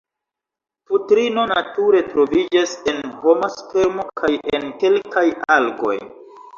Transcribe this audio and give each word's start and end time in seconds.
Putrino 0.91 1.43
nature 1.51 2.01
troviĝas 2.15 2.75
en 2.95 2.99
homa 3.21 3.53
spermo 3.61 4.09
kaj 4.23 4.35
en 4.57 4.69
kelkaj 4.85 5.29
algoj. 5.63 5.99